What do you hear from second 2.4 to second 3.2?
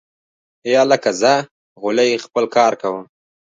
کار کوه